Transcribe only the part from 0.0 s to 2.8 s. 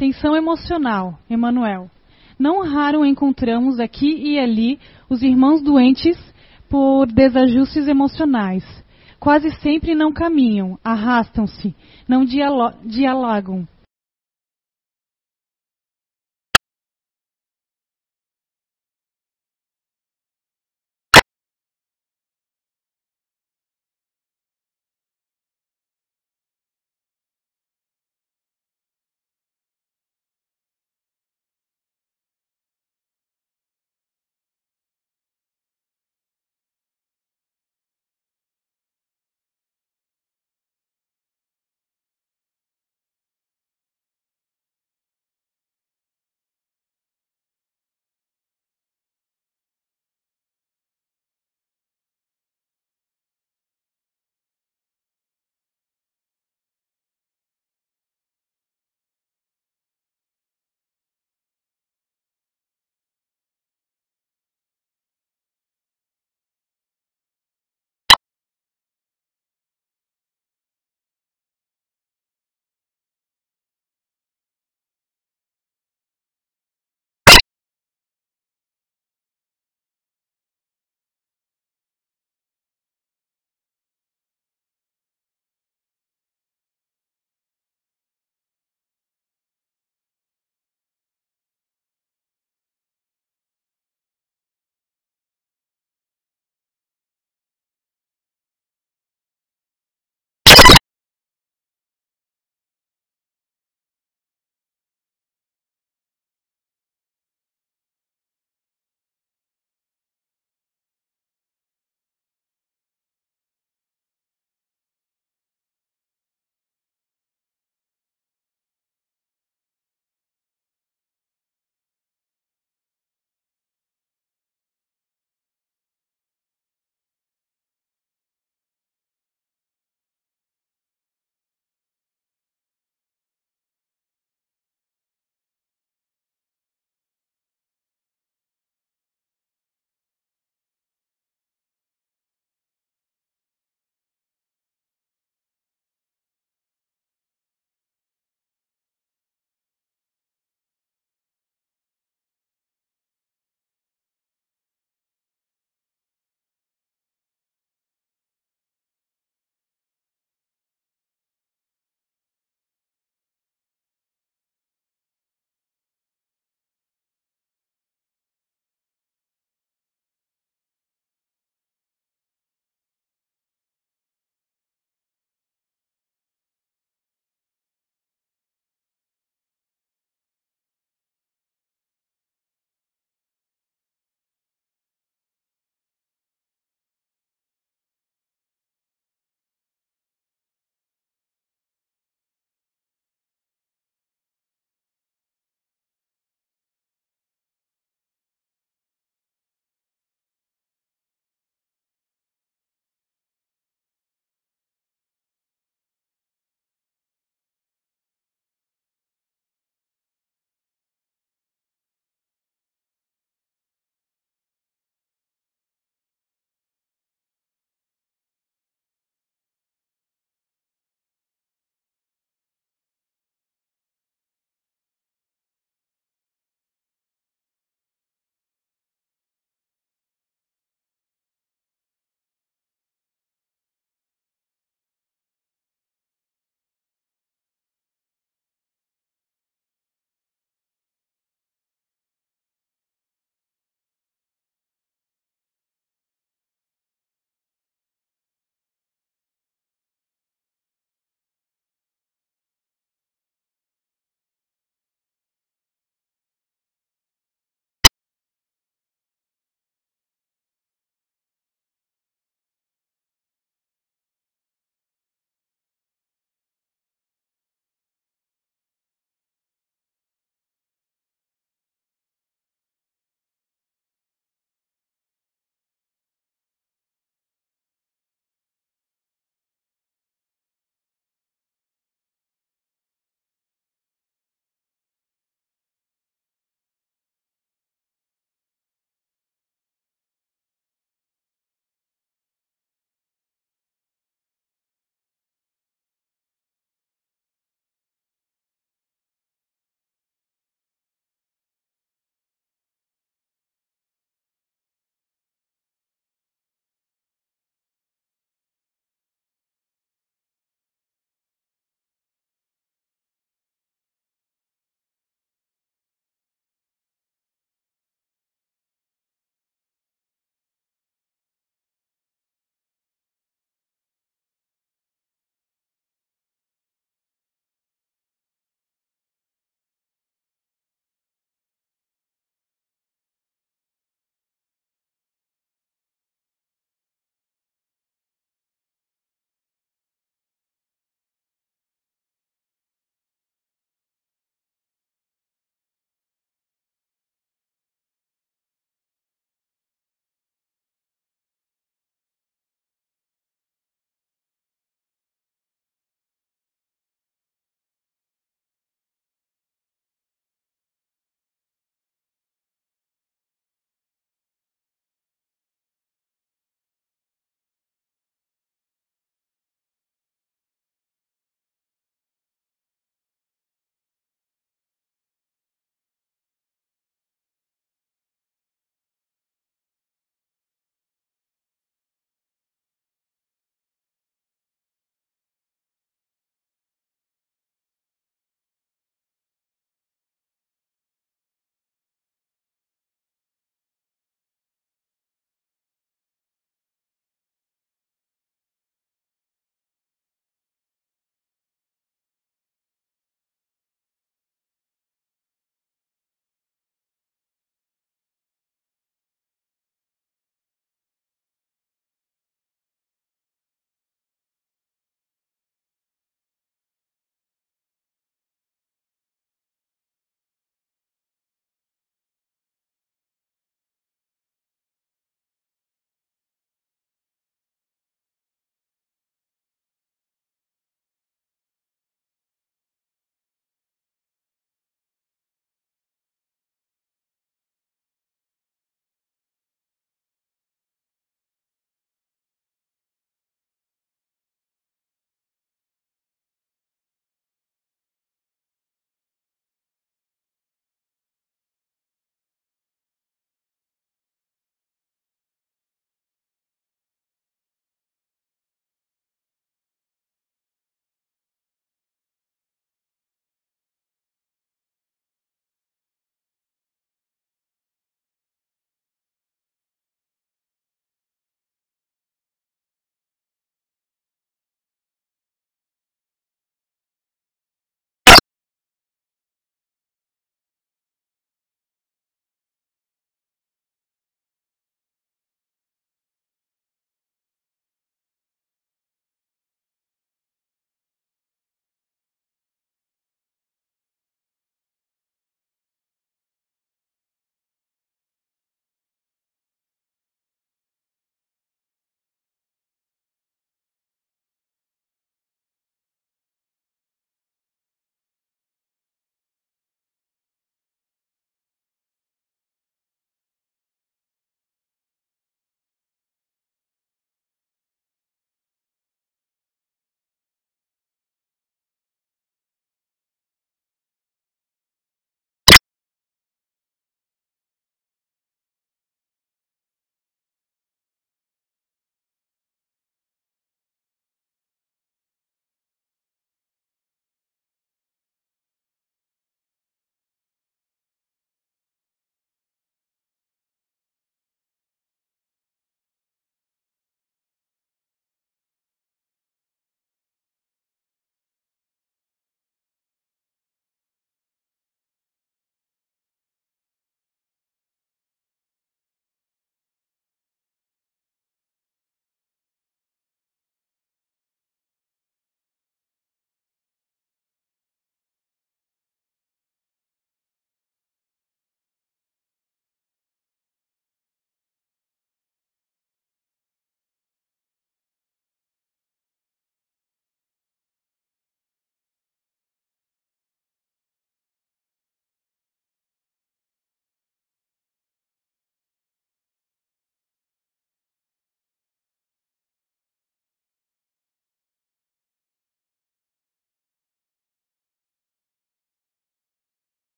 Tensão emocional, Emanuel. Não